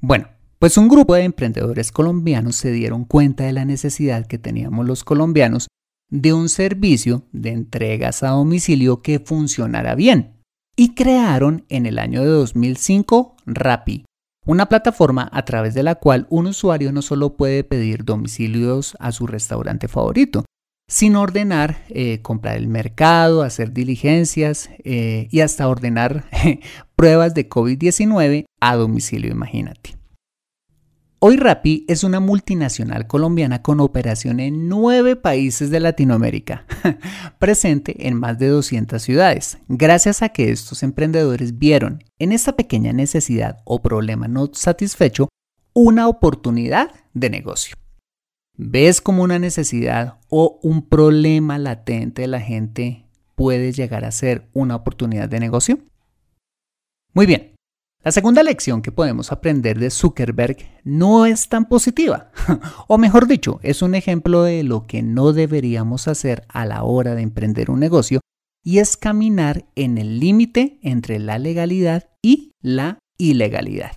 Bueno, 0.00 0.28
pues 0.60 0.78
un 0.78 0.86
grupo 0.86 1.16
de 1.16 1.24
emprendedores 1.24 1.90
colombianos 1.90 2.54
se 2.54 2.70
dieron 2.70 3.04
cuenta 3.04 3.42
de 3.42 3.52
la 3.52 3.64
necesidad 3.64 4.28
que 4.28 4.38
teníamos 4.38 4.86
los 4.86 5.02
colombianos 5.02 5.66
de 6.10 6.32
un 6.32 6.48
servicio 6.48 7.24
de 7.32 7.50
entregas 7.50 8.22
a 8.22 8.30
domicilio 8.30 9.02
que 9.02 9.18
funcionara 9.18 9.94
bien 9.94 10.38
y 10.76 10.94
crearon 10.94 11.64
en 11.68 11.86
el 11.86 11.98
año 11.98 12.22
de 12.22 12.28
2005 12.28 13.36
Rappi, 13.46 14.04
una 14.46 14.66
plataforma 14.66 15.28
a 15.32 15.44
través 15.44 15.74
de 15.74 15.82
la 15.82 15.96
cual 15.96 16.26
un 16.30 16.46
usuario 16.46 16.92
no 16.92 17.02
solo 17.02 17.36
puede 17.36 17.64
pedir 17.64 18.04
domicilios 18.04 18.96
a 19.00 19.12
su 19.12 19.26
restaurante 19.26 19.88
favorito, 19.88 20.44
sino 20.88 21.20
ordenar, 21.20 21.84
eh, 21.90 22.22
comprar 22.22 22.56
el 22.56 22.68
mercado, 22.68 23.42
hacer 23.42 23.72
diligencias 23.72 24.70
eh, 24.84 25.28
y 25.30 25.40
hasta 25.40 25.68
ordenar 25.68 26.24
pruebas 26.96 27.34
de 27.34 27.48
COVID-19 27.48 28.46
a 28.60 28.76
domicilio, 28.76 29.30
imagínate. 29.30 29.97
Hoy 31.20 31.36
Rappi 31.36 31.84
es 31.88 32.04
una 32.04 32.20
multinacional 32.20 33.08
colombiana 33.08 33.60
con 33.60 33.80
operación 33.80 34.38
en 34.38 34.68
nueve 34.68 35.16
países 35.16 35.68
de 35.68 35.80
Latinoamérica, 35.80 36.64
presente 37.40 38.06
en 38.06 38.14
más 38.14 38.38
de 38.38 38.46
200 38.46 39.02
ciudades, 39.02 39.58
gracias 39.66 40.22
a 40.22 40.28
que 40.28 40.52
estos 40.52 40.84
emprendedores 40.84 41.58
vieron 41.58 42.04
en 42.20 42.30
esta 42.30 42.54
pequeña 42.54 42.92
necesidad 42.92 43.58
o 43.64 43.82
problema 43.82 44.28
no 44.28 44.48
satisfecho 44.52 45.28
una 45.74 46.06
oportunidad 46.06 46.92
de 47.14 47.30
negocio. 47.30 47.74
¿Ves 48.56 49.00
cómo 49.00 49.24
una 49.24 49.40
necesidad 49.40 50.20
o 50.28 50.60
un 50.62 50.88
problema 50.88 51.58
latente 51.58 52.22
de 52.22 52.28
la 52.28 52.40
gente 52.40 53.06
puede 53.34 53.72
llegar 53.72 54.04
a 54.04 54.12
ser 54.12 54.48
una 54.52 54.76
oportunidad 54.76 55.28
de 55.28 55.40
negocio? 55.40 55.80
Muy 57.12 57.26
bien, 57.26 57.57
la 58.04 58.12
segunda 58.12 58.42
lección 58.42 58.80
que 58.80 58.92
podemos 58.92 59.32
aprender 59.32 59.78
de 59.78 59.90
Zuckerberg 59.90 60.56
no 60.84 61.26
es 61.26 61.48
tan 61.48 61.68
positiva, 61.68 62.30
o 62.88 62.96
mejor 62.96 63.26
dicho, 63.26 63.58
es 63.62 63.82
un 63.82 63.94
ejemplo 63.94 64.44
de 64.44 64.62
lo 64.62 64.86
que 64.86 65.02
no 65.02 65.32
deberíamos 65.32 66.06
hacer 66.08 66.44
a 66.48 66.64
la 66.64 66.84
hora 66.84 67.14
de 67.14 67.22
emprender 67.22 67.70
un 67.70 67.80
negocio, 67.80 68.20
y 68.64 68.78
es 68.78 68.96
caminar 68.96 69.66
en 69.74 69.98
el 69.98 70.20
límite 70.20 70.78
entre 70.82 71.18
la 71.18 71.38
legalidad 71.38 72.10
y 72.22 72.52
la 72.62 72.98
ilegalidad. 73.18 73.92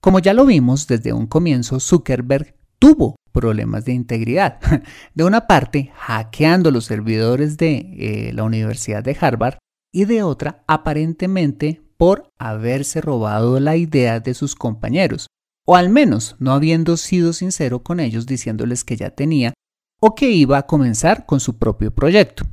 Como 0.00 0.18
ya 0.20 0.34
lo 0.34 0.46
vimos 0.46 0.86
desde 0.86 1.12
un 1.12 1.26
comienzo, 1.26 1.80
Zuckerberg 1.80 2.54
tuvo 2.78 3.16
problemas 3.32 3.84
de 3.84 3.92
integridad. 3.92 4.58
De 5.14 5.24
una 5.24 5.46
parte, 5.46 5.90
hackeando 5.94 6.70
los 6.70 6.86
servidores 6.86 7.58
de 7.58 7.76
eh, 7.98 8.32
la 8.32 8.44
Universidad 8.44 9.04
de 9.04 9.16
Harvard 9.20 9.58
y 9.92 10.06
de 10.06 10.22
otra, 10.22 10.64
aparentemente 10.66 11.85
por 11.96 12.30
haberse 12.38 13.00
robado 13.00 13.60
la 13.60 13.76
idea 13.76 14.20
de 14.20 14.34
sus 14.34 14.54
compañeros, 14.54 15.28
o 15.66 15.76
al 15.76 15.88
menos 15.88 16.36
no 16.38 16.52
habiendo 16.52 16.96
sido 16.96 17.32
sincero 17.32 17.82
con 17.82 18.00
ellos 18.00 18.26
diciéndoles 18.26 18.84
que 18.84 18.96
ya 18.96 19.10
tenía 19.10 19.54
o 20.00 20.14
que 20.14 20.30
iba 20.30 20.58
a 20.58 20.66
comenzar 20.66 21.26
con 21.26 21.40
su 21.40 21.56
propio 21.58 21.90
proyecto. 21.90 22.44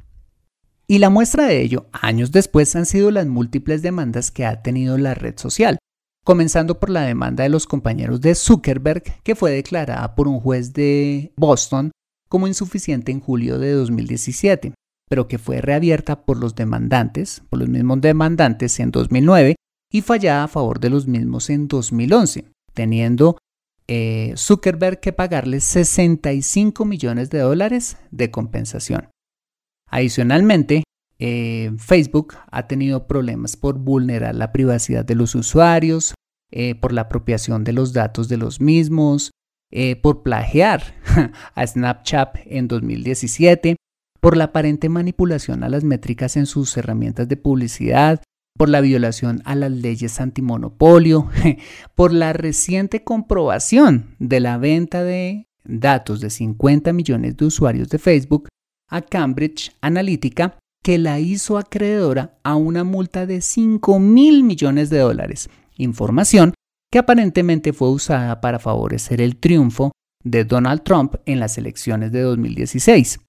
Y 0.88 1.00
la 1.00 1.10
muestra 1.10 1.46
de 1.46 1.62
ello, 1.62 1.88
años 1.92 2.32
después, 2.32 2.76
han 2.76 2.86
sido 2.86 3.12
las 3.12 3.28
múltiples 3.28 3.82
demandas 3.82 4.32
que 4.32 4.46
ha 4.46 4.62
tenido 4.62 4.98
la 4.98 5.14
red 5.14 5.38
social, 5.38 5.78
comenzando 6.24 6.80
por 6.80 6.90
la 6.90 7.02
demanda 7.04 7.44
de 7.44 7.50
los 7.50 7.68
compañeros 7.68 8.22
de 8.22 8.36
Zuckerberg, 8.36 9.04
que 9.24 9.36
fue 9.36 9.52
declarada 9.52 10.16
por 10.16 10.28
un 10.28 10.40
juez 10.40 10.74
de 10.74 11.34
Boston 11.36 11.92
como 12.30 12.48
insuficiente 12.48 13.12
en 13.12 13.20
julio 13.20 13.60
de 13.60 13.72
2017, 13.74 14.74
pero 15.14 15.28
que 15.28 15.38
fue 15.38 15.62
reabierta 15.62 16.26
por 16.26 16.40
los 16.40 16.56
demandantes, 16.56 17.44
por 17.52 17.60
los 17.60 17.70
mismos 17.70 18.02
demandantes 18.02 18.80
en 18.80 18.90
2009 18.90 19.56
y 19.92 20.02
fallada 20.02 20.46
a 20.46 20.48
favor 20.48 20.80
de 20.80 20.90
los 20.90 21.06
mismos 21.06 21.52
en 21.52 21.68
2011, 21.68 22.46
teniendo 22.74 23.38
eh, 23.88 24.34
Zuckerberg 24.36 25.00
que 25.00 25.14
pagarles 25.14 25.66
65 25.66 26.84
millones 26.86 27.30
de 27.30 27.38
dólares 27.38 27.98
de 28.10 28.32
compensación. 28.32 29.10
Adicionalmente, 29.88 30.84
eh, 31.20 31.72
Facebook 31.78 32.34
ha 32.50 32.66
tenido 32.66 33.06
problemas 33.06 33.56
por 33.56 33.78
vulnerar 33.78 34.34
la 34.34 34.52
privacidad 34.52 35.06
de 35.06 35.14
los 35.14 35.36
usuarios, 35.36 36.16
eh, 36.50 36.74
por 36.74 36.92
la 36.92 37.02
apropiación 37.02 37.64
de 37.64 37.74
los 37.74 37.94
datos 37.94 38.30
de 38.30 38.38
los 38.38 38.60
mismos, 38.60 39.30
por 40.02 40.24
plagiar 40.24 40.96
a 41.56 41.68
Snapchat 41.68 42.38
en 42.46 42.68
2017 42.68 43.76
por 44.24 44.38
la 44.38 44.46
aparente 44.46 44.88
manipulación 44.88 45.66
a 45.66 45.70
las 45.70 45.84
métricas 45.84 46.38
en 46.38 46.46
sus 46.46 46.78
herramientas 46.78 47.28
de 47.28 47.36
publicidad, 47.36 48.22
por 48.58 48.70
la 48.70 48.80
violación 48.80 49.42
a 49.44 49.54
las 49.54 49.70
leyes 49.70 50.22
antimonopolio, 50.22 51.28
por 51.96 52.14
la 52.14 52.32
reciente 52.32 53.04
comprobación 53.04 54.16
de 54.20 54.40
la 54.40 54.58
venta 54.58 55.04
de 55.04 55.50
datos 55.66 56.22
de 56.22 56.30
50 56.30 56.94
millones 56.94 57.36
de 57.36 57.44
usuarios 57.44 57.90
de 57.90 58.00
Facebook 58.00 58.48
a 58.90 59.02
Cambridge 59.02 59.76
Analytica, 59.82 60.58
que 60.82 60.98
la 60.98 61.20
hizo 61.20 61.58
acreedora 61.58 62.40
a 62.44 62.56
una 62.56 62.86
multa 62.86 63.26
de 63.26 63.42
5 63.42 64.00
mil 64.00 64.46
millones 64.46 64.90
de 64.90 65.00
dólares, 65.00 65.50
información 65.76 66.54
que 66.90 67.00
aparentemente 67.00 67.74
fue 67.74 67.92
usada 67.92 68.40
para 68.40 68.60
favorecer 68.60 69.20
el 69.20 69.36
triunfo 69.36 69.92
de 70.24 70.46
Donald 70.46 70.84
Trump 70.84 71.16
en 71.26 71.42
las 71.42 71.58
elecciones 71.58 72.14
de 72.14 72.22
2016. 72.22 73.20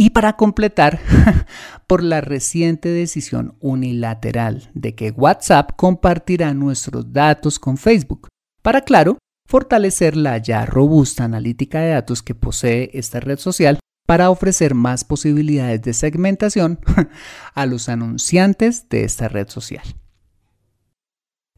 Y 0.00 0.08
para 0.08 0.38
completar, 0.38 0.98
por 1.86 2.02
la 2.02 2.22
reciente 2.22 2.88
decisión 2.88 3.58
unilateral 3.60 4.70
de 4.72 4.94
que 4.94 5.10
WhatsApp 5.10 5.72
compartirá 5.76 6.54
nuestros 6.54 7.12
datos 7.12 7.58
con 7.58 7.76
Facebook, 7.76 8.28
para, 8.62 8.80
claro, 8.80 9.18
fortalecer 9.46 10.16
la 10.16 10.38
ya 10.38 10.64
robusta 10.64 11.24
analítica 11.24 11.80
de 11.80 11.90
datos 11.90 12.22
que 12.22 12.34
posee 12.34 12.88
esta 12.94 13.20
red 13.20 13.38
social 13.38 13.78
para 14.06 14.30
ofrecer 14.30 14.74
más 14.74 15.04
posibilidades 15.04 15.82
de 15.82 15.92
segmentación 15.92 16.80
a 17.54 17.66
los 17.66 17.90
anunciantes 17.90 18.88
de 18.88 19.04
esta 19.04 19.28
red 19.28 19.50
social. 19.50 19.84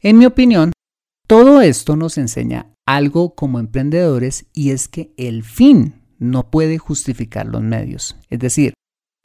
En 0.01 0.17
mi 0.17 0.25
opinión, 0.25 0.73
todo 1.29 1.61
esto 1.61 1.95
nos 1.95 2.17
enseña 2.17 2.75
algo 2.85 3.35
como 3.35 3.59
emprendedores 3.59 4.47
y 4.51 4.71
es 4.71 4.89
que 4.89 5.13
el 5.15 5.43
fin 5.43 6.02
no 6.23 6.49
puede 6.49 6.77
justificar 6.77 7.45
los 7.45 7.61
medios. 7.61 8.15
Es 8.29 8.39
decir, 8.39 8.73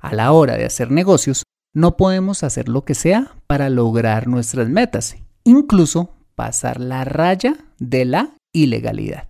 a 0.01 0.15
la 0.15 0.33
hora 0.33 0.57
de 0.57 0.65
hacer 0.65 0.91
negocios, 0.91 1.45
no 1.75 1.97
podemos 1.97 2.43
hacer 2.43 2.69
lo 2.69 2.85
que 2.85 2.95
sea 2.95 3.37
para 3.47 3.71
lograr 3.71 4.27
nuestras 4.27 4.69
metas, 4.69 5.17
incluso 5.45 6.17
pasar 6.35 6.81
la 6.81 7.05
raya 7.05 7.57
de 7.79 8.05
la 8.05 8.35
ilegalidad. 8.53 9.29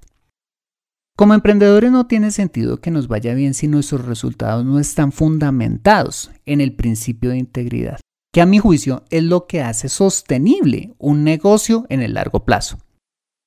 Como 1.17 1.35
emprendedores 1.35 1.91
no 1.91 2.07
tiene 2.07 2.31
sentido 2.31 2.81
que 2.81 2.91
nos 2.91 3.09
vaya 3.09 3.35
bien 3.35 3.53
si 3.53 3.67
nuestros 3.67 4.07
resultados 4.07 4.65
no 4.65 4.79
están 4.79 5.11
fundamentados 5.11 6.31
en 6.47 6.61
el 6.61 6.75
principio 6.75 7.31
de 7.31 7.39
integridad, 7.39 7.99
que 8.33 8.41
a 8.41 8.47
mi 8.47 8.59
juicio 8.59 9.05
es 9.11 9.25
lo 9.25 9.47
que 9.47 9.61
hace 9.61 9.89
sostenible 9.89 10.95
un 10.99 11.25
negocio 11.25 11.87
en 11.89 12.03
el 12.03 12.15
largo 12.15 12.45
plazo. 12.45 12.79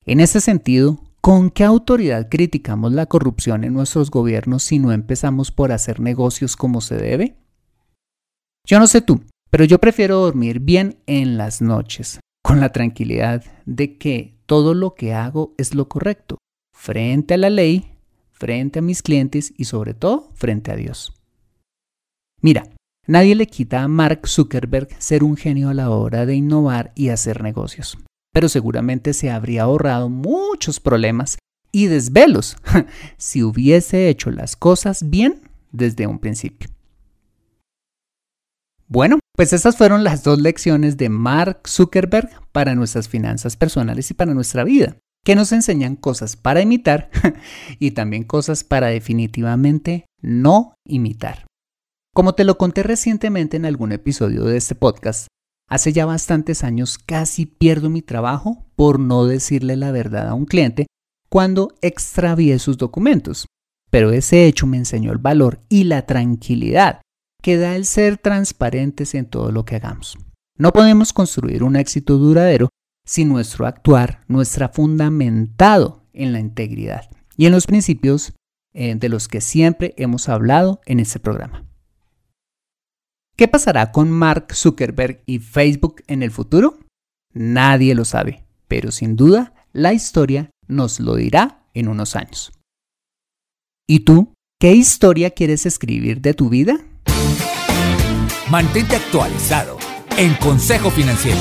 En 0.06 0.20
ese 0.20 0.42
sentido, 0.42 1.00
¿con 1.22 1.52
qué 1.52 1.64
autoridad 1.64 2.30
criticamos 2.30 2.92
la 2.92 3.06
corrupción 3.06 3.64
en 3.64 3.74
nuestros 3.74 4.10
gobiernos 4.10 4.64
si 4.64 4.80
no 4.80 4.92
empezamos 4.92 5.52
por 5.52 5.72
hacer 5.72 6.00
negocios 6.00 6.58
como 6.58 6.82
se 6.82 6.96
debe? 6.96 7.38
Yo 8.68 8.80
no 8.80 8.88
sé 8.88 9.02
tú, 9.02 9.22
pero 9.52 9.64
yo 9.64 9.80
prefiero 9.80 10.18
dormir 10.18 10.60
bien 10.60 10.98
en 11.06 11.38
las 11.38 11.62
noches, 11.62 12.20
con 12.44 12.60
la 12.60 12.72
tranquilidad 12.72 13.44
de 13.66 13.98
que 13.98 14.36
todo 14.48 14.74
lo 14.74 14.96
que 14.96 15.14
hago 15.14 15.54
es 15.58 15.76
lo 15.76 15.88
correcto, 15.88 16.40
frente 16.76 17.36
a 17.36 17.38
la 17.38 17.52
ley, 17.52 17.94
frente 18.32 18.80
a 18.80 18.82
mis 18.82 19.04
clientes 19.04 19.54
y 19.56 19.66
sobre 19.66 19.94
todo 19.94 20.32
frente 20.34 20.72
a 20.72 20.76
Dios. 20.76 21.14
Mira, 22.42 22.64
nadie 23.06 23.36
le 23.36 23.46
quita 23.46 23.84
a 23.84 23.88
Mark 23.88 24.28
Zuckerberg 24.28 24.90
ser 24.98 25.24
un 25.24 25.38
genio 25.38 25.70
a 25.70 25.76
la 25.76 25.92
hora 25.92 26.26
de 26.26 26.34
innovar 26.34 26.92
y 26.96 27.10
hacer 27.10 27.44
negocios 27.44 28.00
pero 28.34 28.50
seguramente 28.50 29.14
se 29.14 29.30
habría 29.30 29.64
ahorrado 29.64 30.10
muchos 30.10 30.80
problemas 30.80 31.38
y 31.72 31.88
desvelos 31.88 32.58
si 33.18 33.44
hubiese 33.44 34.10
hecho 34.10 34.32
las 34.32 34.56
cosas 34.56 35.10
bien 35.10 35.42
desde 35.72 36.08
un 36.08 36.20
principio. 36.20 36.70
Bueno, 38.88 39.20
pues 39.38 39.54
estas 39.54 39.78
fueron 39.78 40.04
las 40.04 40.24
dos 40.24 40.42
lecciones 40.42 40.98
de 40.98 41.08
Mark 41.08 41.62
Zuckerberg 41.66 42.30
para 42.52 42.76
nuestras 42.76 43.08
finanzas 43.08 43.56
personales 43.56 44.12
y 44.12 44.14
para 44.14 44.34
nuestra 44.34 44.66
vida, 44.66 44.98
que 45.24 45.36
nos 45.36 45.54
enseñan 45.54 45.96
cosas 45.96 46.36
para 46.36 46.62
imitar 46.62 47.10
y 47.80 47.92
también 47.92 48.26
cosas 48.26 48.66
para 48.66 48.88
definitivamente 48.88 50.06
no 50.22 50.76
imitar. 50.86 51.46
Como 52.14 52.36
te 52.36 52.44
lo 52.44 52.58
conté 52.58 52.84
recientemente 52.84 53.56
en 53.56 53.66
algún 53.66 53.94
episodio 53.94 54.44
de 54.44 54.58
este 54.58 54.76
podcast, 54.76 55.28
Hace 55.72 55.94
ya 55.94 56.06
bastantes 56.06 56.66
años 56.66 56.98
casi 56.98 57.46
pierdo 57.46 57.90
mi 57.90 58.02
trabajo 58.02 58.66
por 58.76 59.00
no 59.00 59.26
decirle 59.26 59.78
la 59.78 59.92
verdad 59.92 60.28
a 60.28 60.34
un 60.34 60.44
cliente 60.44 60.88
cuando 61.30 61.74
extravié 61.82 62.60
sus 62.60 62.78
documentos. 62.78 63.46
Pero 63.90 64.12
ese 64.12 64.48
hecho 64.48 64.68
me 64.68 64.76
enseñó 64.76 65.14
el 65.14 65.18
valor 65.18 65.62
y 65.70 65.86
la 65.86 66.06
tranquilidad 66.06 67.00
que 67.42 67.56
da 67.56 67.78
el 67.78 67.86
ser 67.86 68.18
transparentes 68.18 69.16
en 69.16 69.28
todo 69.28 69.54
lo 69.54 69.64
que 69.64 69.78
hagamos. 69.78 70.18
No 70.58 70.74
podemos 70.74 71.14
construir 71.14 71.64
un 71.64 71.78
éxito 71.78 72.18
duradero 72.18 72.68
si 73.06 73.24
nuestro 73.24 73.66
actuar 73.66 74.26
no 74.28 74.42
está 74.42 74.68
fundamentado 74.68 76.04
en 76.12 76.34
la 76.34 76.42
integridad 76.42 77.10
y 77.38 77.46
en 77.46 77.54
los 77.54 77.66
principios 77.66 78.34
eh, 78.74 78.96
de 78.96 79.08
los 79.08 79.30
que 79.30 79.40
siempre 79.40 79.94
hemos 79.96 80.28
hablado 80.28 80.82
en 80.86 81.00
este 81.00 81.22
programa. 81.22 81.71
¿Qué 83.42 83.48
pasará 83.48 83.92
con 83.92 84.12
Mark 84.12 84.54
Zuckerberg 84.54 85.24
y 85.26 85.40
Facebook 85.40 86.04
en 86.06 86.22
el 86.22 86.30
futuro? 86.30 86.78
Nadie 87.34 87.96
lo 87.96 88.06
sabe, 88.06 88.46
pero 88.68 88.92
sin 88.92 89.16
duda 89.16 89.56
la 89.74 89.94
historia 89.94 90.52
nos 90.68 91.00
lo 91.00 91.16
dirá 91.16 91.66
en 91.74 91.88
unos 91.88 92.16
años. 92.16 92.52
¿Y 93.88 94.02
tú? 94.02 94.36
¿Qué 94.60 94.74
historia 94.74 95.32
quieres 95.32 95.66
escribir 95.66 96.22
de 96.22 96.36
tu 96.36 96.50
vida? 96.50 96.82
Mantente 98.52 98.96
actualizado 98.96 99.80
en 100.18 100.36
Consejo 100.36 100.92
Financiero. 100.92 101.40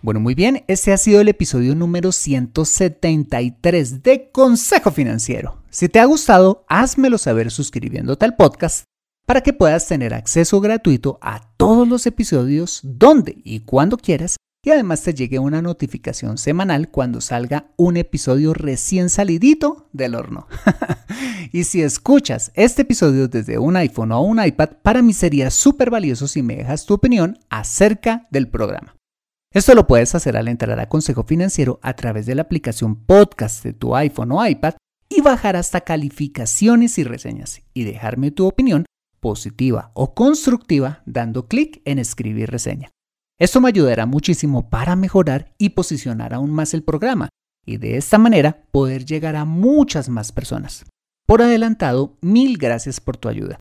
Bueno, 0.00 0.20
muy 0.20 0.34
bien, 0.34 0.64
este 0.68 0.94
ha 0.94 0.96
sido 0.96 1.20
el 1.20 1.28
episodio 1.28 1.74
número 1.74 2.12
173 2.12 4.02
de 4.02 4.30
Consejo 4.32 4.90
Financiero. 4.90 5.58
Si 5.68 5.90
te 5.90 6.00
ha 6.00 6.06
gustado, 6.06 6.64
házmelo 6.66 7.18
saber 7.18 7.50
suscribiéndote 7.50 8.24
al 8.24 8.36
podcast 8.36 8.86
para 9.26 9.40
que 9.40 9.52
puedas 9.52 9.86
tener 9.86 10.14
acceso 10.14 10.60
gratuito 10.60 11.18
a 11.22 11.40
todos 11.56 11.88
los 11.88 12.06
episodios 12.06 12.80
donde 12.82 13.36
y 13.44 13.60
cuando 13.60 13.96
quieras 13.96 14.36
y 14.64 14.70
además 14.70 15.02
te 15.02 15.12
llegue 15.12 15.38
una 15.38 15.60
notificación 15.60 16.38
semanal 16.38 16.90
cuando 16.90 17.20
salga 17.20 17.66
un 17.76 17.98
episodio 17.98 18.54
recién 18.54 19.10
salidito 19.10 19.88
del 19.92 20.14
horno. 20.14 20.46
y 21.52 21.64
si 21.64 21.82
escuchas 21.82 22.50
este 22.54 22.82
episodio 22.82 23.28
desde 23.28 23.58
un 23.58 23.76
iPhone 23.76 24.12
o 24.12 24.22
un 24.22 24.42
iPad, 24.42 24.70
para 24.82 25.02
mí 25.02 25.12
sería 25.12 25.50
súper 25.50 25.90
valioso 25.90 26.26
si 26.28 26.42
me 26.42 26.56
dejas 26.56 26.86
tu 26.86 26.94
opinión 26.94 27.38
acerca 27.50 28.26
del 28.30 28.48
programa. 28.48 28.96
Esto 29.52 29.74
lo 29.74 29.86
puedes 29.86 30.14
hacer 30.14 30.34
al 30.36 30.48
entrar 30.48 30.80
a 30.80 30.88
Consejo 30.88 31.24
Financiero 31.24 31.78
a 31.82 31.94
través 31.94 32.24
de 32.24 32.34
la 32.34 32.42
aplicación 32.42 32.96
podcast 32.96 33.62
de 33.62 33.74
tu 33.74 33.94
iPhone 33.94 34.32
o 34.32 34.46
iPad 34.46 34.74
y 35.10 35.20
bajar 35.20 35.56
hasta 35.56 35.82
calificaciones 35.82 36.98
y 36.98 37.04
reseñas 37.04 37.60
y 37.74 37.84
dejarme 37.84 38.30
tu 38.30 38.46
opinión 38.46 38.86
positiva 39.24 39.90
o 39.94 40.12
constructiva 40.14 41.02
dando 41.06 41.48
clic 41.48 41.80
en 41.86 41.98
escribir 41.98 42.50
reseña. 42.50 42.90
Esto 43.38 43.58
me 43.58 43.68
ayudará 43.68 44.04
muchísimo 44.04 44.68
para 44.68 44.96
mejorar 44.96 45.54
y 45.56 45.70
posicionar 45.70 46.34
aún 46.34 46.50
más 46.50 46.74
el 46.74 46.82
programa 46.82 47.30
y 47.64 47.78
de 47.78 47.96
esta 47.96 48.18
manera 48.18 48.66
poder 48.70 49.06
llegar 49.06 49.34
a 49.34 49.46
muchas 49.46 50.10
más 50.10 50.30
personas. 50.30 50.84
Por 51.26 51.40
adelantado, 51.40 52.18
mil 52.20 52.58
gracias 52.58 53.00
por 53.00 53.16
tu 53.16 53.30
ayuda. 53.30 53.58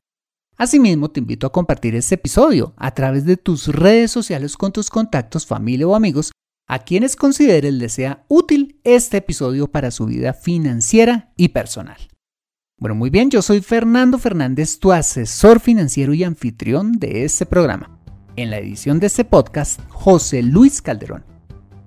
Asimismo, 0.58 1.10
te 1.10 1.22
invito 1.22 1.48
a 1.48 1.54
compartir 1.54 1.96
este 1.96 2.16
episodio 2.16 2.74
a 2.76 2.94
través 2.94 3.24
de 3.24 3.38
tus 3.38 3.70
redes 3.70 4.12
sociales 4.12 4.58
con 4.58 4.74
tus 4.74 4.90
contactos, 4.90 5.46
familia 5.46 5.88
o 5.88 5.96
amigos 5.96 6.34
a 6.68 6.80
quienes 6.80 7.16
consideres 7.16 7.74
les 7.74 7.94
sea 7.94 8.26
útil 8.28 8.82
este 8.84 9.16
episodio 9.16 9.72
para 9.72 9.92
su 9.92 10.08
vida 10.08 10.34
financiera 10.34 11.32
y 11.38 11.50
personal. 11.50 12.13
Bueno, 12.80 12.96
muy 12.96 13.10
bien, 13.10 13.30
yo 13.30 13.42
soy 13.42 13.62
Fernando 13.62 14.18
Fernández, 14.18 14.80
tu 14.80 14.92
asesor 14.92 15.60
financiero 15.60 16.14
y 16.14 16.24
anfitrión 16.24 16.94
de 16.94 17.24
este 17.24 17.46
programa. 17.46 17.98
En 18.36 18.50
la 18.50 18.58
edición 18.58 19.00
de 19.00 19.08
este 19.08 19.24
podcast, 19.24 19.80
José 19.90 20.42
Luis 20.42 20.82
Calderón. 20.82 21.24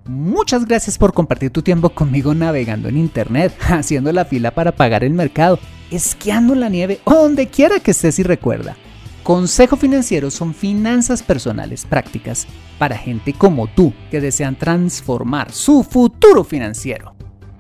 Muchas 0.07 0.65
gracias 0.65 0.97
por 0.97 1.13
compartir 1.13 1.51
tu 1.51 1.61
tiempo 1.61 1.91
conmigo 1.91 2.35
navegando 2.35 2.89
en 2.89 2.97
internet, 2.97 3.53
haciendo 3.69 4.13
la 4.13 4.25
fila 4.25 4.53
para 4.53 4.73
pagar 4.73 5.03
el 5.03 5.13
mercado, 5.13 5.59
esquiando 5.91 6.55
en 6.55 6.61
la 6.61 6.69
nieve 6.69 7.01
o 7.05 7.15
donde 7.15 7.49
quiera 7.49 7.81
que 7.81 7.91
estés 7.91 8.19
y 8.21 8.23
recuerda. 8.23 8.77
Consejo 9.25 9.77
Financiero 9.77 10.31
son 10.31 10.55
finanzas 10.55 11.23
personales 11.23 11.85
prácticas 11.85 12.47
para 12.79 12.97
gente 12.97 13.33
como 13.33 13.67
tú 13.67 13.93
que 14.11 14.21
desean 14.21 14.57
transformar 14.57 15.53
su 15.53 15.83
futuro 15.83 16.45
financiero. 16.45 17.17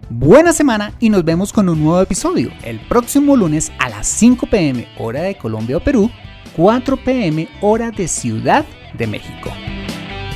Buena 0.08 0.52
semana 0.52 0.92
y 1.00 1.10
nos 1.10 1.24
vemos 1.24 1.52
con 1.52 1.68
un 1.68 1.82
nuevo 1.82 2.00
episodio 2.00 2.50
el 2.62 2.78
próximo 2.78 3.36
lunes 3.36 3.72
a 3.80 3.88
las 3.88 4.06
5 4.06 4.46
pm 4.46 4.86
hora 4.98 5.22
de 5.22 5.36
Colombia 5.36 5.78
o 5.78 5.80
Perú, 5.80 6.08
4 6.54 6.96
pm 6.96 7.48
hora 7.60 7.90
de 7.90 8.06
Ciudad 8.06 8.64
de 8.96 9.06
México. 9.08 9.50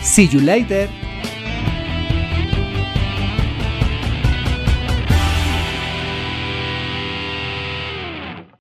See 0.03 0.27
you 0.27 0.41
later. 0.41 0.89